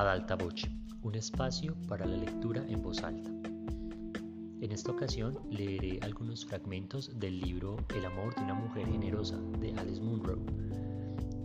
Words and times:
Ad 0.00 0.08
alta 0.08 0.34
voce, 0.34 0.66
un 1.02 1.14
espacio 1.14 1.76
para 1.86 2.06
la 2.06 2.16
lectura 2.16 2.64
en 2.66 2.80
voz 2.80 3.02
alta. 3.02 3.28
En 4.62 4.72
esta 4.72 4.92
ocasión 4.92 5.38
leeré 5.50 6.00
algunos 6.00 6.46
fragmentos 6.46 7.10
del 7.20 7.38
libro 7.38 7.76
El 7.94 8.06
amor 8.06 8.34
de 8.34 8.44
una 8.44 8.54
mujer 8.54 8.86
generosa 8.86 9.38
de 9.60 9.74
Alice 9.74 10.00
Munro. 10.00 10.38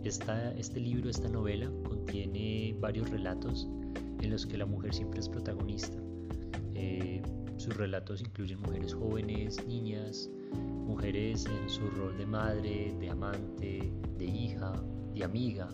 este 0.02 0.80
libro, 0.80 1.10
esta 1.10 1.28
novela, 1.28 1.70
contiene 1.86 2.74
varios 2.80 3.10
relatos 3.10 3.68
en 4.22 4.30
los 4.30 4.46
que 4.46 4.56
la 4.56 4.64
mujer 4.64 4.94
siempre 4.94 5.20
es 5.20 5.28
protagonista. 5.28 5.98
Eh, 6.72 7.20
sus 7.58 7.76
relatos 7.76 8.22
incluyen 8.22 8.58
mujeres 8.62 8.94
jóvenes, 8.94 9.62
niñas, 9.66 10.30
mujeres 10.86 11.44
en 11.44 11.68
su 11.68 11.90
rol 11.90 12.16
de 12.16 12.24
madre, 12.24 12.96
de 13.00 13.10
amante, 13.10 13.92
de 14.16 14.24
hija, 14.24 14.72
de 15.12 15.24
amiga, 15.24 15.68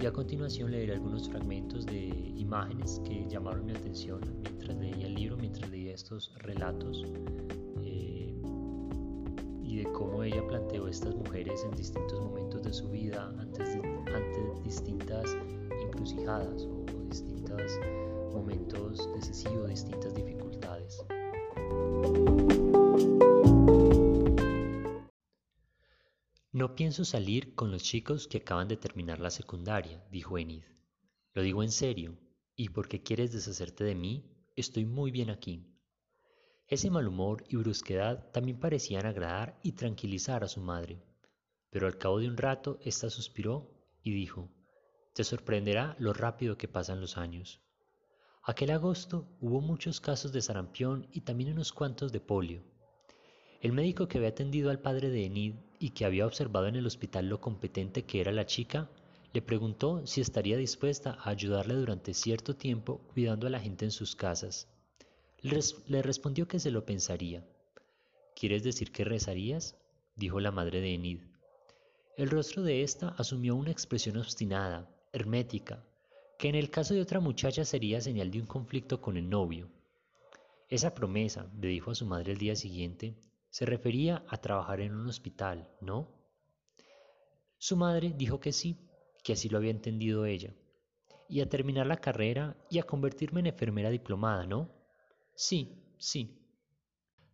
y 0.00 0.06
a 0.06 0.12
continuación 0.12 0.70
leeré 0.70 0.94
algunos 0.94 1.28
fragmentos 1.28 1.84
de 1.86 2.06
imágenes 2.36 3.00
que 3.04 3.26
llamaron 3.28 3.66
mi 3.66 3.72
atención 3.72 4.20
mientras 4.42 4.76
leía 4.78 5.06
el 5.06 5.14
libro, 5.14 5.36
mientras 5.36 5.68
leía 5.70 5.94
estos 5.94 6.32
relatos 6.38 7.04
eh, 7.82 8.32
y 9.62 9.76
de 9.76 9.92
cómo 9.92 10.22
ella 10.22 10.46
planteó 10.46 10.86
estas 10.86 11.14
mujeres 11.16 11.64
en 11.64 11.76
distintos 11.76 12.20
momentos 12.20 12.62
de 12.62 12.72
su 12.72 12.88
vida 12.88 13.32
ante 13.36 13.64
distintas 14.64 15.36
encrucijadas 15.82 16.62
o 16.62 16.84
distintos 17.08 17.78
momentos 18.32 19.08
decisivos, 19.14 19.68
distintas 19.68 20.14
dificultades. 20.14 21.02
No 26.50 26.74
pienso 26.74 27.04
salir 27.04 27.54
con 27.54 27.70
los 27.70 27.82
chicos 27.82 28.26
que 28.26 28.38
acaban 28.38 28.68
de 28.68 28.78
terminar 28.78 29.20
la 29.20 29.30
secundaria, 29.30 30.02
dijo 30.10 30.38
Enid. 30.38 30.64
Lo 31.34 31.42
digo 31.42 31.62
en 31.62 31.70
serio, 31.70 32.18
y 32.56 32.70
porque 32.70 33.02
quieres 33.02 33.32
deshacerte 33.32 33.84
de 33.84 33.94
mí, 33.94 34.24
estoy 34.56 34.86
muy 34.86 35.10
bien 35.10 35.28
aquí. 35.28 35.66
Ese 36.66 36.90
mal 36.90 37.06
humor 37.06 37.44
y 37.50 37.56
brusquedad 37.56 38.30
también 38.32 38.58
parecían 38.58 39.04
agradar 39.04 39.60
y 39.62 39.72
tranquilizar 39.72 40.42
a 40.42 40.48
su 40.48 40.62
madre, 40.62 41.02
pero 41.68 41.86
al 41.86 41.98
cabo 41.98 42.18
de 42.18 42.28
un 42.28 42.38
rato 42.38 42.78
ésta 42.82 43.10
suspiró 43.10 43.70
y 44.02 44.12
dijo, 44.12 44.48
Te 45.12 45.24
sorprenderá 45.24 45.96
lo 45.98 46.14
rápido 46.14 46.56
que 46.56 46.66
pasan 46.66 46.98
los 47.02 47.18
años. 47.18 47.60
Aquel 48.42 48.70
agosto 48.70 49.28
hubo 49.38 49.60
muchos 49.60 50.00
casos 50.00 50.32
de 50.32 50.40
sarampión 50.40 51.08
y 51.12 51.20
también 51.20 51.52
unos 51.52 51.74
cuantos 51.74 52.10
de 52.10 52.20
polio. 52.20 52.64
El 53.60 53.72
médico 53.72 54.06
que 54.06 54.18
había 54.18 54.30
atendido 54.30 54.70
al 54.70 54.78
padre 54.78 55.10
de 55.10 55.24
Enid 55.24 55.54
y 55.80 55.90
que 55.90 56.04
había 56.04 56.26
observado 56.26 56.68
en 56.68 56.76
el 56.76 56.86
hospital 56.86 57.28
lo 57.28 57.40
competente 57.40 58.04
que 58.04 58.20
era 58.20 58.30
la 58.30 58.46
chica, 58.46 58.88
le 59.32 59.42
preguntó 59.42 60.06
si 60.06 60.20
estaría 60.20 60.56
dispuesta 60.56 61.18
a 61.20 61.30
ayudarle 61.30 61.74
durante 61.74 62.14
cierto 62.14 62.54
tiempo 62.54 63.00
cuidando 63.12 63.48
a 63.48 63.50
la 63.50 63.58
gente 63.58 63.84
en 63.84 63.90
sus 63.90 64.14
casas. 64.14 64.68
Le 65.42 66.02
respondió 66.02 66.46
que 66.46 66.60
se 66.60 66.70
lo 66.70 66.84
pensaría. 66.84 67.44
¿Quieres 68.36 68.62
decir 68.62 68.92
que 68.92 69.04
rezarías? 69.04 69.76
dijo 70.14 70.38
la 70.38 70.52
madre 70.52 70.80
de 70.80 70.94
Enid. 70.94 71.22
El 72.16 72.30
rostro 72.30 72.62
de 72.62 72.82
ésta 72.82 73.14
asumió 73.18 73.56
una 73.56 73.72
expresión 73.72 74.18
obstinada, 74.18 74.88
hermética, 75.12 75.84
que 76.38 76.48
en 76.48 76.54
el 76.54 76.70
caso 76.70 76.94
de 76.94 77.00
otra 77.00 77.18
muchacha 77.18 77.64
sería 77.64 78.00
señal 78.00 78.30
de 78.30 78.40
un 78.40 78.46
conflicto 78.46 79.00
con 79.00 79.16
el 79.16 79.28
novio. 79.28 79.68
Esa 80.68 80.94
promesa, 80.94 81.50
le 81.60 81.68
dijo 81.68 81.90
a 81.90 81.96
su 81.96 82.06
madre 82.06 82.32
el 82.32 82.38
día 82.38 82.54
siguiente, 82.54 83.14
se 83.50 83.66
refería 83.66 84.24
a 84.28 84.36
trabajar 84.38 84.80
en 84.80 84.94
un 84.94 85.08
hospital, 85.08 85.68
¿no? 85.80 86.08
Su 87.56 87.76
madre 87.76 88.14
dijo 88.16 88.40
que 88.40 88.52
sí, 88.52 88.78
que 89.24 89.32
así 89.32 89.48
lo 89.48 89.58
había 89.58 89.70
entendido 89.70 90.26
ella. 90.26 90.54
Y 91.28 91.40
a 91.40 91.48
terminar 91.48 91.86
la 91.86 91.96
carrera 91.96 92.56
y 92.70 92.78
a 92.78 92.84
convertirme 92.84 93.40
en 93.40 93.46
enfermera 93.46 93.90
diplomada, 93.90 94.46
¿no? 94.46 94.70
Sí, 95.34 95.94
sí. 95.98 96.38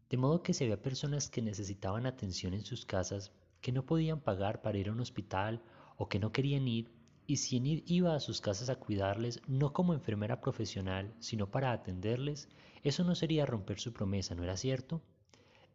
De 0.09 0.17
modo 0.17 0.43
que 0.43 0.55
si 0.55 0.65
había 0.65 0.81
personas 0.81 1.29
que 1.29 1.43
necesitaban 1.43 2.07
atención 2.07 2.55
en 2.55 2.65
sus 2.65 2.87
casas, 2.87 3.33
que 3.61 3.73
no 3.73 3.87
podían 3.87 4.21
pagar 4.21 4.63
para 4.63 4.79
ir 4.79 4.89
a 4.89 4.93
un 4.93 5.01
hospital 5.01 5.63
o 5.97 6.09
que 6.09 6.19
no 6.19 6.33
querían 6.33 6.69
ir, 6.69 6.91
y 7.27 7.37
si 7.37 7.83
iba 7.87 8.15
a 8.15 8.21
sus 8.21 8.41
casas 8.41 8.69
a 8.69 8.77
cuidarles, 8.77 9.41
no 9.47 9.73
como 9.73 9.95
enfermera 9.95 10.41
profesional, 10.41 11.15
sino 11.21 11.51
para 11.51 11.73
atenderles, 11.73 12.49
eso 12.83 13.05
no 13.05 13.15
sería 13.15 13.47
romper 13.47 13.81
su 13.81 13.93
promesa, 13.93 14.35
¿no 14.35 14.45
era 14.45 14.57
cierto? 14.57 15.03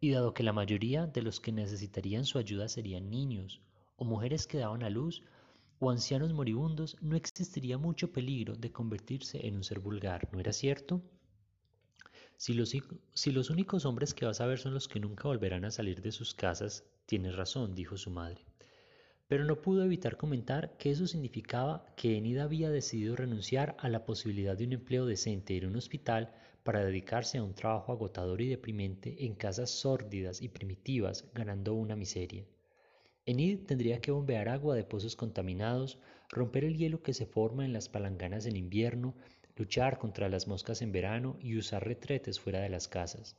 Y 0.01 0.11
dado 0.11 0.33
que 0.33 0.43
la 0.43 0.53
mayoría 0.53 1.07
de 1.07 1.21
los 1.21 1.39
que 1.39 1.51
necesitarían 1.51 2.23
su 2.23 2.37
ayuda 2.37 2.69
serían 2.69 3.09
niños, 3.09 3.61
o 3.97 4.05
mujeres 4.05 4.47
que 4.47 4.57
daban 4.57 4.83
a 4.83 4.89
luz, 4.89 5.23
o 5.79 5.91
ancianos 5.91 6.33
moribundos, 6.33 6.95
no 7.01 7.15
existiría 7.15 7.77
mucho 7.77 8.11
peligro 8.11 8.55
de 8.55 8.71
convertirse 8.71 9.45
en 9.45 9.55
un 9.55 9.63
ser 9.63 9.79
vulgar, 9.79 10.29
¿no 10.31 10.39
era 10.39 10.53
cierto? 10.53 11.01
Si 12.37 12.53
los, 12.53 12.73
si 13.13 13.31
los 13.31 13.49
únicos 13.49 13.85
hombres 13.85 14.13
que 14.13 14.25
vas 14.25 14.39
a 14.39 14.45
ver 14.45 14.59
son 14.59 14.73
los 14.73 14.87
que 14.87 15.01
nunca 15.01 15.27
volverán 15.27 15.65
a 15.65 15.71
salir 15.71 16.01
de 16.01 16.13
sus 16.13 16.33
casas, 16.33 16.85
tienes 17.05 17.35
razón, 17.35 17.75
dijo 17.75 17.97
su 17.97 18.09
madre. 18.09 18.48
Pero 19.29 19.45
no 19.45 19.61
pudo 19.61 19.83
evitar 19.83 20.17
comentar 20.17 20.75
que 20.79 20.89
eso 20.89 21.05
significaba 21.05 21.85
que 21.95 22.17
Enid 22.17 22.39
había 22.39 22.71
decidido 22.71 23.15
renunciar 23.15 23.77
a 23.77 23.87
la 23.87 24.03
posibilidad 24.03 24.57
de 24.57 24.65
un 24.65 24.73
empleo 24.73 25.05
decente 25.05 25.55
en 25.55 25.67
un 25.67 25.75
hospital 25.75 26.33
para 26.63 26.83
dedicarse 26.83 27.37
a 27.37 27.43
un 27.43 27.53
trabajo 27.53 27.91
agotador 27.91 28.41
y 28.41 28.49
deprimente 28.49 29.23
en 29.25 29.35
casas 29.35 29.69
sórdidas 29.69 30.41
y 30.41 30.49
primitivas, 30.49 31.29
ganando 31.35 31.75
una 31.75 31.95
miseria. 31.95 32.43
Enid 33.27 33.67
tendría 33.67 34.01
que 34.01 34.09
bombear 34.09 34.49
agua 34.49 34.73
de 34.73 34.83
pozos 34.83 35.15
contaminados, 35.15 35.99
romper 36.31 36.63
el 36.63 36.75
hielo 36.75 37.03
que 37.03 37.13
se 37.13 37.27
forma 37.27 37.65
en 37.65 37.73
las 37.73 37.87
palanganas 37.87 38.47
en 38.47 38.55
invierno, 38.55 39.13
luchar 39.55 39.99
contra 39.99 40.27
las 40.27 40.47
moscas 40.47 40.81
en 40.81 40.91
verano 40.91 41.37
y 41.39 41.55
usar 41.55 41.85
retretes 41.85 42.39
fuera 42.39 42.61
de 42.61 42.69
las 42.69 42.87
casas. 42.87 43.37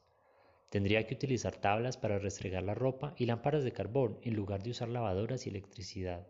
Tendría 0.71 1.05
que 1.05 1.15
utilizar 1.15 1.57
tablas 1.57 1.97
para 1.97 2.21
restregar 2.21 2.63
la 2.63 2.75
ropa 2.75 3.13
y 3.19 3.27
lámparas 3.27 3.65
de 3.65 3.73
carbón 3.73 4.21
en 4.23 4.35
lugar 4.35 4.63
de 4.63 4.71
usar 4.71 4.89
lavadoras 4.89 5.45
y 5.45 5.51
electricidad. 5.51 6.29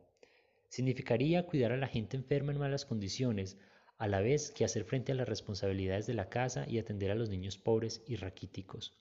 Significaría 0.70 1.46
cuidar 1.46 1.72
a 1.72 1.76
la 1.76 1.88
gente 1.88 2.16
enferma 2.16 2.50
en 2.52 2.58
malas 2.58 2.86
condiciones, 2.86 3.58
a 3.98 4.08
la 4.08 4.22
vez 4.22 4.50
que 4.50 4.64
hacer 4.64 4.84
frente 4.84 5.12
a 5.12 5.14
las 5.14 5.28
responsabilidades 5.28 6.06
de 6.06 6.14
la 6.14 6.30
casa 6.30 6.64
y 6.66 6.78
atender 6.78 7.10
a 7.10 7.16
los 7.16 7.28
niños 7.28 7.58
pobres 7.58 8.02
y 8.06 8.16
raquíticos. 8.16 8.98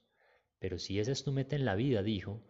Pero 0.59 0.77
si 0.77 0.99
esa 0.99 1.13
es 1.13 1.23
tu 1.23 1.31
meta 1.31 1.55
en 1.55 1.63
la 1.63 1.75
vida, 1.75 2.03
dijo, 2.03 2.43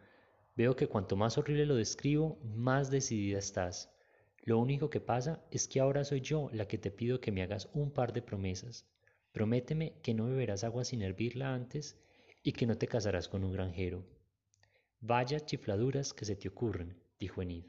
veo 0.55 0.75
que 0.75 0.87
cuanto 0.87 1.15
más 1.15 1.37
horrible 1.37 1.67
lo 1.67 1.75
describo, 1.75 2.39
más 2.43 2.89
decidida 2.89 3.37
estás. 3.37 3.93
Lo 4.41 4.57
único 4.57 4.89
que 4.89 4.99
pasa 4.99 5.45
es 5.51 5.67
que 5.67 5.79
ahora 5.79 6.03
soy 6.03 6.21
yo 6.21 6.49
la 6.53 6.67
que 6.67 6.79
te 6.79 6.89
pido 6.89 7.21
que 7.21 7.31
me 7.31 7.43
hagas 7.43 7.69
un 7.73 7.91
par 7.91 8.13
de 8.13 8.23
promesas. 8.23 8.87
Prométeme 9.31 9.93
que 10.01 10.15
no 10.15 10.25
beberás 10.25 10.63
agua 10.63 10.85
sin 10.85 11.03
hervirla 11.03 11.53
antes 11.53 11.99
y 12.43 12.53
que 12.53 12.65
no 12.65 12.77
te 12.77 12.87
casarás 12.87 13.27
con 13.27 13.43
un 13.43 13.53
granjero. 13.53 14.03
Vaya 15.01 15.39
chifladuras 15.39 16.13
que 16.13 16.25
se 16.25 16.35
te 16.35 16.47
ocurren, 16.47 16.95
dijo 17.19 17.41
Enid. 17.41 17.65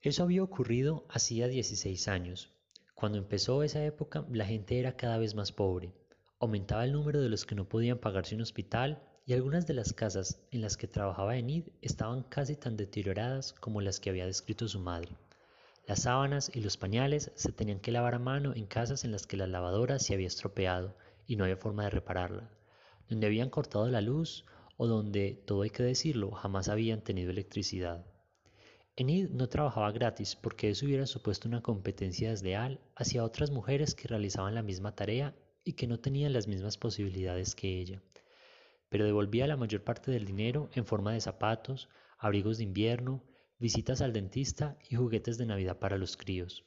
Eso 0.00 0.22
había 0.22 0.42
ocurrido 0.42 1.06
hacía 1.08 1.48
16 1.48 2.08
años. 2.08 2.52
Cuando 2.94 3.18
empezó 3.18 3.62
esa 3.62 3.84
época, 3.84 4.26
la 4.30 4.46
gente 4.46 4.78
era 4.78 4.96
cada 4.96 5.18
vez 5.18 5.34
más 5.34 5.50
pobre. 5.50 5.94
Aumentaba 6.38 6.84
el 6.84 6.92
número 6.92 7.22
de 7.22 7.30
los 7.30 7.46
que 7.46 7.54
no 7.54 7.68
podían 7.68 7.98
pagarse 7.98 8.34
un 8.34 8.42
hospital 8.42 9.02
y 9.26 9.32
algunas 9.32 9.66
de 9.66 9.74
las 9.74 9.94
casas 9.94 10.42
en 10.50 10.60
las 10.60 10.76
que 10.76 10.86
trabajaba 10.86 11.38
Enid 11.38 11.68
estaban 11.80 12.22
casi 12.22 12.56
tan 12.56 12.76
deterioradas 12.76 13.54
como 13.54 13.80
las 13.80 13.98
que 13.98 14.10
había 14.10 14.26
descrito 14.26 14.68
su 14.68 14.78
madre. 14.78 15.16
Las 15.86 16.02
sábanas 16.02 16.50
y 16.54 16.60
los 16.60 16.78
pañales 16.78 17.30
se 17.34 17.52
tenían 17.52 17.78
que 17.78 17.92
lavar 17.92 18.14
a 18.14 18.18
mano 18.18 18.54
en 18.54 18.64
casas 18.64 19.04
en 19.04 19.12
las 19.12 19.26
que 19.26 19.36
la 19.36 19.46
lavadora 19.46 19.98
se 19.98 20.14
había 20.14 20.28
estropeado 20.28 20.96
y 21.26 21.36
no 21.36 21.44
había 21.44 21.58
forma 21.58 21.84
de 21.84 21.90
repararla, 21.90 22.50
donde 23.10 23.26
habían 23.26 23.50
cortado 23.50 23.86
la 23.90 24.00
luz 24.00 24.46
o 24.78 24.86
donde, 24.86 25.42
todo 25.46 25.60
hay 25.60 25.68
que 25.68 25.82
decirlo, 25.82 26.30
jamás 26.30 26.70
habían 26.70 27.02
tenido 27.02 27.30
electricidad. 27.30 28.06
Enid 28.96 29.28
no 29.28 29.48
trabajaba 29.50 29.92
gratis 29.92 30.36
porque 30.36 30.70
eso 30.70 30.86
hubiera 30.86 31.06
supuesto 31.06 31.48
una 31.48 31.60
competencia 31.60 32.30
desleal 32.30 32.80
hacia 32.96 33.22
otras 33.22 33.50
mujeres 33.50 33.94
que 33.94 34.08
realizaban 34.08 34.54
la 34.54 34.62
misma 34.62 34.94
tarea 34.94 35.34
y 35.64 35.74
que 35.74 35.86
no 35.86 36.00
tenían 36.00 36.32
las 36.32 36.48
mismas 36.48 36.78
posibilidades 36.78 37.54
que 37.54 37.78
ella, 37.78 38.02
pero 38.88 39.04
devolvía 39.04 39.46
la 39.46 39.58
mayor 39.58 39.84
parte 39.84 40.10
del 40.10 40.24
dinero 40.24 40.70
en 40.72 40.86
forma 40.86 41.12
de 41.12 41.20
zapatos, 41.20 41.90
abrigos 42.16 42.56
de 42.56 42.64
invierno, 42.64 43.22
visitas 43.58 44.00
al 44.00 44.12
dentista 44.12 44.78
y 44.88 44.96
juguetes 44.96 45.38
de 45.38 45.46
Navidad 45.46 45.78
para 45.78 45.98
los 45.98 46.16
críos. 46.16 46.64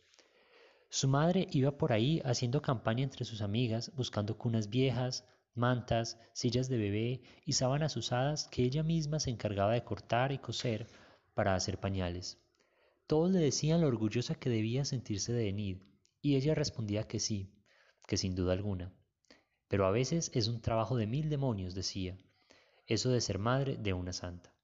Su 0.89 1.07
madre 1.07 1.47
iba 1.51 1.77
por 1.77 1.91
ahí 1.91 2.21
haciendo 2.23 2.61
campaña 2.61 3.03
entre 3.03 3.25
sus 3.25 3.41
amigas, 3.41 3.91
buscando 3.95 4.37
cunas 4.37 4.69
viejas, 4.69 5.25
mantas, 5.53 6.17
sillas 6.33 6.69
de 6.69 6.77
bebé 6.77 7.21
y 7.45 7.53
sábanas 7.53 7.97
usadas 7.97 8.47
que 8.47 8.63
ella 8.63 8.83
misma 8.83 9.19
se 9.19 9.29
encargaba 9.29 9.73
de 9.73 9.83
cortar 9.83 10.31
y 10.31 10.37
coser 10.37 10.87
para 11.33 11.55
hacer 11.55 11.79
pañales. 11.79 12.39
Todos 13.05 13.31
le 13.31 13.39
decían 13.39 13.81
lo 13.81 13.87
orgullosa 13.87 14.35
que 14.35 14.49
debía 14.49 14.85
sentirse 14.85 15.33
de 15.33 15.49
Enid, 15.49 15.81
y 16.21 16.35
ella 16.35 16.55
respondía 16.55 17.07
que 17.07 17.19
sí, 17.19 17.53
que 18.05 18.17
sin 18.17 18.35
duda 18.35 18.53
alguna. 18.53 18.93
Pero 19.67 19.85
a 19.85 19.91
veces 19.91 20.31
es 20.33 20.47
un 20.47 20.61
trabajo 20.61 20.95
de 20.95 21.07
mil 21.07 21.29
demonios, 21.29 21.75
decía, 21.75 22.17
eso 22.85 23.09
de 23.09 23.21
ser 23.21 23.39
madre 23.39 23.77
de 23.77 23.93
una 23.93 24.13
santa. 24.13 24.56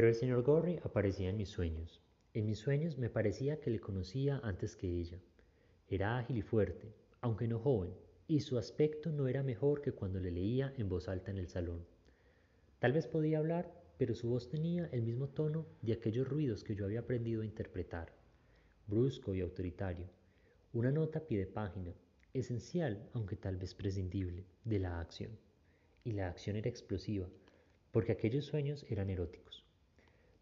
Pero 0.00 0.08
el 0.08 0.14
señor 0.14 0.42
Gorry 0.42 0.80
aparecía 0.82 1.28
en 1.28 1.36
mis 1.36 1.50
sueños. 1.50 2.00
En 2.32 2.46
mis 2.46 2.58
sueños 2.58 2.96
me 2.96 3.10
parecía 3.10 3.60
que 3.60 3.68
le 3.68 3.80
conocía 3.80 4.40
antes 4.42 4.74
que 4.74 4.98
ella. 4.98 5.18
Era 5.88 6.16
ágil 6.16 6.38
y 6.38 6.40
fuerte, 6.40 6.94
aunque 7.20 7.46
no 7.46 7.58
joven, 7.58 7.92
y 8.26 8.40
su 8.40 8.56
aspecto 8.56 9.12
no 9.12 9.28
era 9.28 9.42
mejor 9.42 9.82
que 9.82 9.92
cuando 9.92 10.18
le 10.18 10.30
leía 10.30 10.72
en 10.78 10.88
voz 10.88 11.06
alta 11.06 11.30
en 11.30 11.36
el 11.36 11.48
salón. 11.48 11.84
Tal 12.78 12.94
vez 12.94 13.06
podía 13.06 13.40
hablar, 13.40 13.74
pero 13.98 14.14
su 14.14 14.30
voz 14.30 14.48
tenía 14.48 14.88
el 14.90 15.02
mismo 15.02 15.28
tono 15.28 15.66
de 15.82 15.92
aquellos 15.92 16.26
ruidos 16.26 16.64
que 16.64 16.74
yo 16.74 16.86
había 16.86 17.00
aprendido 17.00 17.42
a 17.42 17.44
interpretar, 17.44 18.10
brusco 18.86 19.34
y 19.34 19.42
autoritario, 19.42 20.06
una 20.72 20.90
nota 20.90 21.18
a 21.18 21.26
pie 21.26 21.40
de 21.40 21.46
página, 21.46 21.92
esencial, 22.32 23.06
aunque 23.12 23.36
tal 23.36 23.58
vez 23.58 23.74
prescindible, 23.74 24.46
de 24.64 24.78
la 24.78 24.98
acción. 24.98 25.38
Y 26.04 26.12
la 26.12 26.28
acción 26.28 26.56
era 26.56 26.70
explosiva, 26.70 27.28
porque 27.92 28.12
aquellos 28.12 28.46
sueños 28.46 28.86
eran 28.88 29.10
eróticos. 29.10 29.59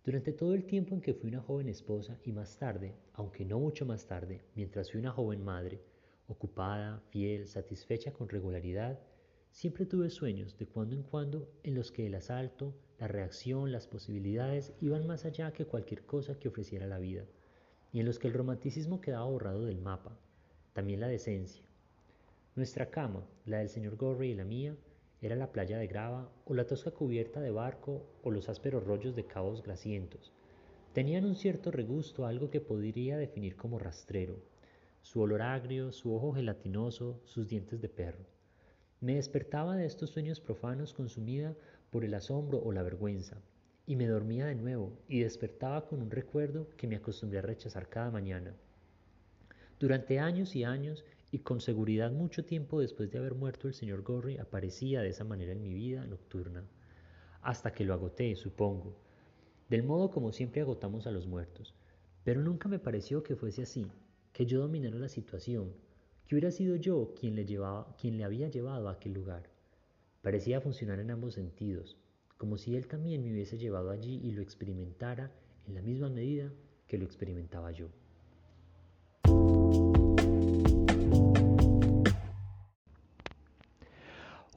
Durante 0.08 0.32
todo 0.32 0.54
el 0.54 0.64
tiempo 0.64 0.94
en 0.94 1.02
que 1.02 1.12
fui 1.12 1.28
una 1.28 1.42
joven 1.42 1.68
esposa 1.68 2.18
y 2.24 2.32
más 2.32 2.56
tarde, 2.56 2.94
aunque 3.12 3.44
no 3.44 3.58
mucho 3.58 3.84
más 3.84 4.06
tarde, 4.06 4.40
mientras 4.54 4.90
fui 4.90 5.00
una 5.00 5.10
joven 5.10 5.44
madre, 5.44 5.82
ocupada, 6.28 7.02
fiel, 7.10 7.46
satisfecha 7.46 8.10
con 8.10 8.30
regularidad, 8.30 8.98
siempre 9.50 9.84
tuve 9.84 10.08
sueños 10.08 10.56
de 10.56 10.66
cuando 10.66 10.96
en 10.96 11.02
cuando 11.02 11.52
en 11.62 11.74
los 11.74 11.92
que 11.92 12.06
el 12.06 12.14
asalto, 12.14 12.74
la 12.98 13.06
reacción, 13.06 13.70
las 13.70 13.86
posibilidades 13.86 14.72
iban 14.80 15.06
más 15.06 15.26
allá 15.26 15.52
que 15.52 15.66
cualquier 15.66 16.06
cosa 16.06 16.38
que 16.38 16.48
ofreciera 16.48 16.86
la 16.86 16.98
vida, 16.98 17.26
y 17.92 18.00
en 18.00 18.06
los 18.06 18.18
que 18.18 18.28
el 18.28 18.32
romanticismo 18.32 19.02
quedaba 19.02 19.26
borrado 19.26 19.66
del 19.66 19.82
mapa, 19.82 20.18
también 20.72 21.00
la 21.00 21.08
decencia. 21.08 21.66
Nuestra 22.56 22.88
cama, 22.88 23.28
la 23.44 23.58
del 23.58 23.68
señor 23.68 23.96
Gorry 23.96 24.30
y 24.30 24.34
la 24.34 24.46
mía, 24.46 24.74
era 25.20 25.34
la 25.34 25.50
playa 25.50 25.78
de 25.78 25.86
grava 25.86 26.30
o 26.44 26.54
la 26.54 26.66
tosca 26.66 26.90
cubierta 26.92 27.40
de 27.40 27.50
barco 27.50 28.06
o 28.22 28.30
los 28.30 28.48
ásperos 28.48 28.84
rollos 28.84 29.16
de 29.16 29.24
cabos 29.26 29.62
grasientos. 29.62 30.32
Tenían 30.92 31.24
un 31.24 31.34
cierto 31.34 31.70
regusto, 31.70 32.24
algo 32.24 32.50
que 32.50 32.60
podría 32.60 33.16
definir 33.16 33.56
como 33.56 33.78
rastrero. 33.78 34.36
Su 35.02 35.20
olor 35.20 35.42
agrio, 35.42 35.92
su 35.92 36.14
ojo 36.14 36.32
gelatinoso, 36.32 37.20
sus 37.24 37.48
dientes 37.48 37.80
de 37.80 37.88
perro. 37.88 38.24
Me 39.00 39.14
despertaba 39.14 39.76
de 39.76 39.86
estos 39.86 40.10
sueños 40.10 40.40
profanos 40.40 40.92
consumida 40.92 41.54
por 41.90 42.04
el 42.04 42.14
asombro 42.14 42.58
o 42.58 42.72
la 42.72 42.82
vergüenza, 42.82 43.40
y 43.86 43.96
me 43.96 44.06
dormía 44.06 44.46
de 44.46 44.54
nuevo 44.54 44.98
y 45.08 45.20
despertaba 45.20 45.86
con 45.86 46.02
un 46.02 46.10
recuerdo 46.10 46.68
que 46.76 46.86
me 46.86 46.96
acostumbré 46.96 47.38
a 47.38 47.42
rechazar 47.42 47.88
cada 47.88 48.10
mañana. 48.10 48.54
Durante 49.78 50.18
años 50.18 50.56
y 50.56 50.64
años 50.64 51.04
y 51.30 51.40
con 51.40 51.60
seguridad 51.60 52.10
mucho 52.10 52.44
tiempo 52.44 52.80
después 52.80 53.10
de 53.10 53.18
haber 53.18 53.34
muerto 53.34 53.68
el 53.68 53.74
señor 53.74 54.02
Gorry 54.02 54.38
aparecía 54.38 55.02
de 55.02 55.10
esa 55.10 55.24
manera 55.24 55.52
en 55.52 55.62
mi 55.62 55.74
vida 55.74 56.06
nocturna, 56.06 56.64
hasta 57.42 57.72
que 57.72 57.84
lo 57.84 57.94
agoté, 57.94 58.34
supongo, 58.34 58.96
del 59.68 59.82
modo 59.82 60.10
como 60.10 60.32
siempre 60.32 60.62
agotamos 60.62 61.06
a 61.06 61.10
los 61.10 61.26
muertos. 61.26 61.74
Pero 62.24 62.42
nunca 62.42 62.68
me 62.68 62.78
pareció 62.78 63.22
que 63.22 63.36
fuese 63.36 63.62
así, 63.62 63.86
que 64.32 64.46
yo 64.46 64.60
dominara 64.60 64.98
la 64.98 65.08
situación, 65.08 65.72
que 66.26 66.34
hubiera 66.34 66.50
sido 66.50 66.76
yo 66.76 67.14
quien 67.18 67.34
le, 67.34 67.44
llevaba, 67.44 67.94
quien 67.96 68.16
le 68.16 68.24
había 68.24 68.48
llevado 68.48 68.88
a 68.88 68.92
aquel 68.92 69.14
lugar. 69.14 69.50
Parecía 70.22 70.60
funcionar 70.60 71.00
en 71.00 71.10
ambos 71.10 71.34
sentidos, 71.34 71.96
como 72.36 72.56
si 72.56 72.76
él 72.76 72.86
también 72.86 73.22
me 73.22 73.32
hubiese 73.32 73.58
llevado 73.58 73.90
allí 73.90 74.20
y 74.22 74.32
lo 74.32 74.42
experimentara 74.42 75.32
en 75.66 75.74
la 75.74 75.82
misma 75.82 76.08
medida 76.08 76.52
que 76.86 76.98
lo 76.98 77.04
experimentaba 77.04 77.72
yo. 77.72 77.88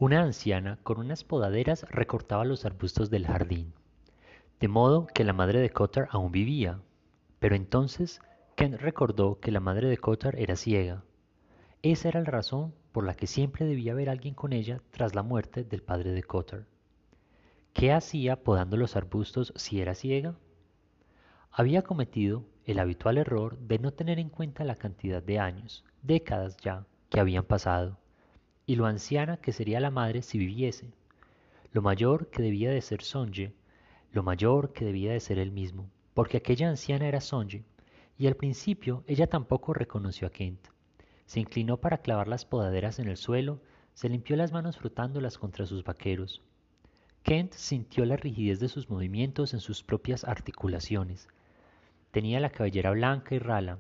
Una 0.01 0.24
anciana 0.24 0.80
con 0.81 0.98
unas 0.98 1.24
podaderas 1.24 1.86
recortaba 1.92 2.44
los 2.44 2.65
arbustos 2.65 3.12
del 3.12 3.27
jardín, 3.27 3.71
de 4.59 4.68
modo 4.68 5.06
que 5.06 5.24
la 5.24 5.31
madre 5.31 5.59
de 5.59 5.69
Cotter 5.69 6.07
aún 6.09 6.31
vivía. 6.31 6.80
Pero 7.38 7.56
entonces 7.56 8.19
Kent 8.56 8.81
recordó 8.81 9.39
que 9.39 9.51
la 9.51 9.59
madre 9.59 9.89
de 9.89 10.00
Cotter 10.00 10.39
era 10.39 10.56
ciega. 10.56 11.03
Esa 11.83 12.09
era 12.09 12.21
la 12.21 12.31
razón 12.31 12.74
por 12.92 13.06
la 13.06 13.13
que 13.13 13.27
siempre 13.27 13.68
debía 13.68 13.92
haber 13.92 14.09
alguien 14.09 14.33
con 14.33 14.53
ella 14.53 14.81
tras 14.89 15.13
la 15.13 15.21
muerte 15.21 15.63
del 15.63 15.83
padre 15.83 16.13
de 16.13 16.24
Cotter. 16.24 16.65
¿Qué 17.71 17.92
hacía 17.92 18.44
podando 18.44 18.77
los 18.77 18.95
arbustos 18.95 19.53
si 19.56 19.81
era 19.81 19.94
ciega? 19.94 20.33
Había 21.51 21.83
cometido 21.83 22.44
el 22.65 22.80
habitual 22.80 23.19
error 23.19 23.59
de 23.59 23.77
no 23.77 23.94
tener 23.94 24.18
en 24.18 24.30
cuenta 24.30 24.63
la 24.63 24.77
cantidad 24.77 25.21
de 25.21 25.38
años, 25.38 25.86
décadas 26.01 26.57
ya, 26.57 26.88
que 27.12 27.19
habían 27.19 27.44
pasado 27.44 28.00
y 28.72 28.76
lo 28.78 28.86
anciana 28.86 29.36
que 29.36 29.52
sería 29.52 29.82
la 29.82 29.92
madre 29.92 30.22
si 30.22 30.38
viviese, 30.38 30.94
lo 31.74 31.82
mayor 31.82 32.30
que 32.30 32.42
debía 32.42 32.72
de 32.72 32.80
ser 32.80 33.02
Sonje, 33.02 33.52
lo 34.14 34.24
mayor 34.24 34.72
que 34.72 34.86
debía 34.86 35.12
de 35.12 35.20
ser 35.20 35.40
él 35.40 35.52
mismo, 35.52 35.90
porque 36.14 36.38
aquella 36.38 36.70
anciana 36.70 37.06
era 37.06 37.20
Sonje, 37.20 37.66
y 38.18 38.28
al 38.28 38.38
principio 38.38 39.04
ella 39.08 39.28
tampoco 39.28 39.74
reconoció 39.74 40.26
a 40.26 40.32
Kent. 40.32 40.70
Se 41.26 41.42
inclinó 41.42 41.82
para 41.82 41.98
clavar 41.98 42.30
las 42.30 42.46
podaderas 42.46 43.00
en 43.00 43.10
el 43.10 43.18
suelo, 43.18 43.60
se 43.94 44.08
limpió 44.08 44.38
las 44.38 44.54
manos 44.54 44.78
frotándolas 44.78 45.38
contra 45.38 45.66
sus 45.66 45.84
vaqueros. 45.84 46.42
Kent 47.24 47.52
sintió 47.52 48.06
la 48.06 48.16
rigidez 48.16 48.62
de 48.62 48.70
sus 48.70 48.90
movimientos 48.90 49.54
en 49.54 49.60
sus 49.60 49.84
propias 49.84 50.24
articulaciones. 50.24 51.28
Tenía 52.12 52.40
la 52.40 52.52
cabellera 52.52 52.92
blanca 52.92 53.36
y 53.36 53.40
rala, 53.40 53.80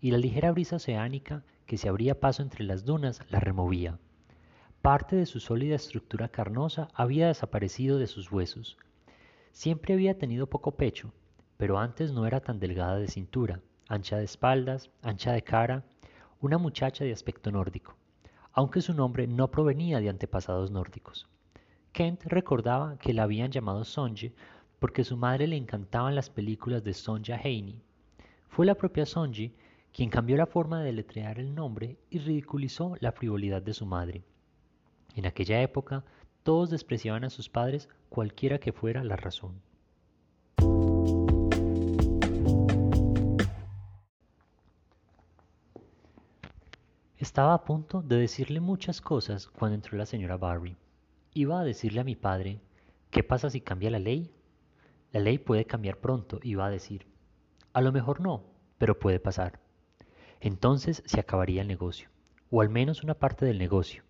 y 0.00 0.12
la 0.12 0.16
ligera 0.16 0.50
brisa 0.50 0.76
oceánica 0.76 1.44
que 1.66 1.76
se 1.76 1.90
abría 1.90 2.18
paso 2.20 2.40
entre 2.40 2.64
las 2.64 2.86
dunas 2.86 3.20
la 3.28 3.38
removía. 3.38 3.98
Parte 4.82 5.14
de 5.14 5.26
su 5.26 5.40
sólida 5.40 5.74
estructura 5.76 6.30
carnosa 6.30 6.88
había 6.94 7.26
desaparecido 7.26 7.98
de 7.98 8.06
sus 8.06 8.32
huesos. 8.32 8.78
Siempre 9.52 9.92
había 9.92 10.16
tenido 10.16 10.46
poco 10.46 10.72
pecho, 10.72 11.12
pero 11.58 11.78
antes 11.78 12.12
no 12.12 12.26
era 12.26 12.40
tan 12.40 12.58
delgada 12.58 12.96
de 12.96 13.06
cintura, 13.06 13.60
ancha 13.88 14.16
de 14.16 14.24
espaldas, 14.24 14.88
ancha 15.02 15.32
de 15.32 15.42
cara, 15.42 15.84
una 16.40 16.56
muchacha 16.56 17.04
de 17.04 17.12
aspecto 17.12 17.52
nórdico, 17.52 17.94
aunque 18.54 18.80
su 18.80 18.94
nombre 18.94 19.26
no 19.26 19.50
provenía 19.50 20.00
de 20.00 20.08
antepasados 20.08 20.70
nórdicos. 20.70 21.28
Kent 21.92 22.24
recordaba 22.24 22.96
que 22.96 23.12
la 23.12 23.24
habían 23.24 23.50
llamado 23.50 23.84
Sonje 23.84 24.32
porque 24.78 25.04
su 25.04 25.18
madre 25.18 25.46
le 25.46 25.56
encantaban 25.56 26.14
las 26.14 26.30
películas 26.30 26.82
de 26.82 26.94
Sonja 26.94 27.36
Heini. 27.36 27.82
Fue 28.48 28.64
la 28.64 28.76
propia 28.76 29.04
Sonje 29.04 29.52
quien 29.92 30.08
cambió 30.08 30.38
la 30.38 30.46
forma 30.46 30.82
de 30.82 30.94
letrear 30.94 31.38
el 31.38 31.54
nombre 31.54 31.98
y 32.08 32.18
ridiculizó 32.18 32.94
la 33.00 33.12
frivolidad 33.12 33.60
de 33.60 33.74
su 33.74 33.84
madre. 33.84 34.24
En 35.14 35.26
aquella 35.26 35.60
época, 35.62 36.04
todos 36.42 36.70
despreciaban 36.70 37.24
a 37.24 37.30
sus 37.30 37.48
padres 37.48 37.88
cualquiera 38.08 38.58
que 38.58 38.72
fuera 38.72 39.04
la 39.04 39.16
razón. 39.16 39.60
Estaba 47.18 47.52
a 47.52 47.64
punto 47.64 48.00
de 48.00 48.16
decirle 48.16 48.60
muchas 48.60 49.00
cosas 49.00 49.46
cuando 49.46 49.74
entró 49.74 49.98
la 49.98 50.06
señora 50.06 50.38
Barry. 50.38 50.76
Iba 51.34 51.60
a 51.60 51.64
decirle 51.64 52.00
a 52.00 52.04
mi 52.04 52.16
padre, 52.16 52.60
¿qué 53.10 53.22
pasa 53.22 53.50
si 53.50 53.60
cambia 53.60 53.90
la 53.90 53.98
ley? 53.98 54.32
La 55.12 55.20
ley 55.20 55.38
puede 55.38 55.66
cambiar 55.66 55.98
pronto, 55.98 56.40
iba 56.42 56.64
a 56.64 56.70
decir. 56.70 57.06
A 57.72 57.82
lo 57.82 57.92
mejor 57.92 58.20
no, 58.20 58.44
pero 58.78 58.98
puede 58.98 59.20
pasar. 59.20 59.60
Entonces 60.40 61.02
se 61.04 61.20
acabaría 61.20 61.60
el 61.60 61.68
negocio, 61.68 62.08
o 62.50 62.62
al 62.62 62.70
menos 62.70 63.04
una 63.04 63.14
parte 63.14 63.44
del 63.44 63.58
negocio. 63.58 64.02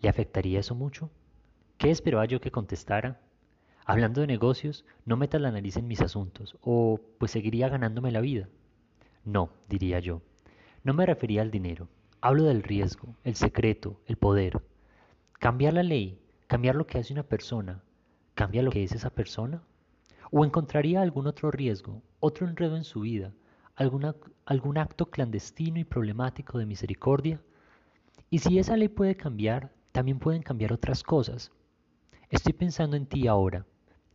¿Le 0.00 0.08
afectaría 0.08 0.60
eso 0.60 0.74
mucho? 0.74 1.10
¿Qué 1.76 1.90
esperaba 1.90 2.24
yo 2.24 2.40
que 2.40 2.50
contestara? 2.52 3.20
Hablando 3.84 4.20
de 4.20 4.26
negocios, 4.26 4.84
no 5.04 5.16
metas 5.16 5.40
la 5.40 5.50
nariz 5.50 5.76
en 5.76 5.88
mis 5.88 6.00
asuntos, 6.02 6.56
o 6.60 7.00
pues 7.18 7.32
seguiría 7.32 7.68
ganándome 7.68 8.12
la 8.12 8.20
vida. 8.20 8.48
No, 9.24 9.50
diría 9.68 9.98
yo. 9.98 10.22
No 10.84 10.94
me 10.94 11.06
refería 11.06 11.42
al 11.42 11.50
dinero. 11.50 11.88
Hablo 12.20 12.44
del 12.44 12.62
riesgo, 12.62 13.16
el 13.24 13.34
secreto, 13.34 14.00
el 14.06 14.16
poder. 14.16 14.62
Cambiar 15.32 15.74
la 15.74 15.82
ley, 15.82 16.20
cambiar 16.46 16.76
lo 16.76 16.86
que 16.86 16.98
hace 16.98 17.12
una 17.12 17.22
persona, 17.22 17.82
¿cambia 18.34 18.62
lo 18.62 18.70
que 18.70 18.84
es 18.84 18.92
esa 18.92 19.10
persona? 19.10 19.62
¿O 20.30 20.44
encontraría 20.44 21.00
algún 21.00 21.26
otro 21.26 21.50
riesgo, 21.50 22.02
otro 22.20 22.46
enredo 22.46 22.76
en 22.76 22.84
su 22.84 23.00
vida, 23.00 23.32
algún 23.74 24.78
acto 24.78 25.06
clandestino 25.06 25.78
y 25.78 25.84
problemático 25.84 26.58
de 26.58 26.66
misericordia? 26.66 27.40
Y 28.30 28.40
si 28.40 28.58
esa 28.58 28.76
ley 28.76 28.88
puede 28.88 29.16
cambiar, 29.16 29.72
también 29.92 30.18
pueden 30.18 30.42
cambiar 30.42 30.72
otras 30.72 31.02
cosas. 31.02 31.52
Estoy 32.30 32.52
pensando 32.52 32.96
en 32.96 33.06
ti 33.06 33.26
ahora, 33.26 33.66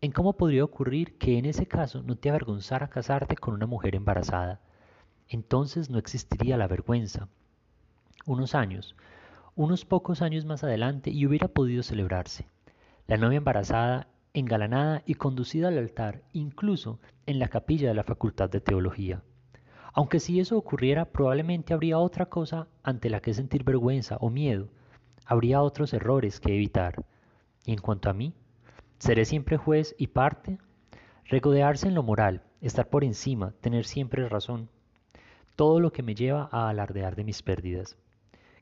en 0.02 0.12
cómo 0.12 0.34
podría 0.34 0.64
ocurrir 0.64 1.18
que 1.18 1.38
en 1.38 1.46
ese 1.46 1.66
caso 1.66 2.04
no 2.04 2.18
te 2.18 2.30
avergonzara 2.30 2.90
casarte 2.90 3.36
con 3.36 3.54
una 3.54 3.66
mujer 3.66 3.96
embarazada. 3.96 4.60
Entonces 5.30 5.90
no 5.90 5.98
existiría 5.98 6.58
la 6.58 6.68
vergüenza. 6.68 7.28
Unos 8.26 8.54
años, 8.54 8.96
unos 9.56 9.86
pocos 9.86 10.22
años 10.22 10.46
más 10.46 10.64
adelante 10.64 11.10
y 11.10 11.26
hubiera 11.26 11.48
podido 11.48 11.84
celebrarse. 11.84 12.48
La 13.08 13.18
novia 13.18 13.38
embarazada, 13.38 14.08
engalanada 14.34 15.04
y 15.06 15.16
conducida 15.16 15.68
al 15.70 15.78
altar, 15.78 16.22
incluso 16.34 17.00
en 17.26 17.40
la 17.40 17.48
capilla 17.48 17.88
de 17.88 17.94
la 17.94 18.04
Facultad 18.04 18.50
de 18.50 18.62
Teología. 18.62 19.22
Aunque 19.94 20.20
si 20.20 20.40
eso 20.40 20.58
ocurriera, 20.58 21.06
probablemente 21.06 21.74
habría 21.74 22.00
otra 22.00 22.26
cosa 22.26 22.68
ante 22.82 23.10
la 23.10 23.22
que 23.22 23.34
sentir 23.34 23.64
vergüenza 23.64 24.18
o 24.20 24.30
miedo, 24.30 24.70
habría 25.26 25.62
otros 25.62 25.94
errores 25.94 26.40
que 26.40 26.54
evitar. 26.54 27.04
Y 27.66 27.74
en 27.74 27.80
cuanto 27.80 28.10
a 28.10 28.14
mí, 28.14 28.34
¿seré 28.98 29.26
siempre 29.26 29.58
juez 29.58 29.96
y 29.98 30.08
parte? 30.08 30.58
Regodearse 31.26 31.88
en 31.88 31.96
lo 31.96 32.04
moral, 32.04 32.44
estar 32.62 32.90
por 32.90 33.04
encima, 33.04 33.54
tener 33.62 33.86
siempre 33.86 34.28
razón. 34.28 34.70
Todo 35.56 35.80
lo 35.80 35.92
que 35.92 36.04
me 36.04 36.16
lleva 36.16 36.50
a 36.52 36.70
alardear 36.70 37.16
de 37.16 37.24
mis 37.24 37.42
pérdidas. 37.42 37.98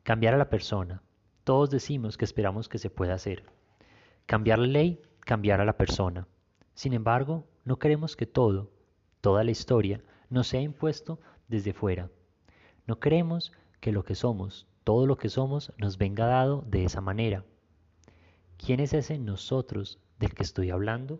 Cambiar 0.03 0.33
a 0.33 0.37
la 0.37 0.49
persona. 0.49 1.01
Todos 1.43 1.69
decimos 1.69 2.17
que 2.17 2.25
esperamos 2.25 2.69
que 2.69 2.77
se 2.77 2.89
pueda 2.89 3.13
hacer. 3.13 3.45
Cambiar 4.25 4.59
la 4.59 4.67
ley, 4.67 5.01
cambiar 5.21 5.61
a 5.61 5.65
la 5.65 5.77
persona. 5.77 6.27
Sin 6.73 6.93
embargo, 6.93 7.47
no 7.65 7.79
queremos 7.79 8.15
que 8.15 8.25
todo, 8.25 8.71
toda 9.21 9.43
la 9.43 9.51
historia, 9.51 10.01
nos 10.29 10.47
sea 10.47 10.61
impuesto 10.61 11.19
desde 11.47 11.73
fuera. 11.73 12.09
No 12.87 12.99
queremos 12.99 13.51
que 13.79 13.91
lo 13.91 14.03
que 14.03 14.15
somos, 14.15 14.67
todo 14.83 15.05
lo 15.05 15.17
que 15.17 15.29
somos, 15.29 15.73
nos 15.77 15.97
venga 15.97 16.25
dado 16.25 16.63
de 16.67 16.85
esa 16.85 17.01
manera. 17.01 17.45
¿Quién 18.57 18.79
es 18.79 18.93
ese 18.93 19.17
nosotros 19.17 19.99
del 20.19 20.33
que 20.33 20.43
estoy 20.43 20.69
hablando? 20.69 21.19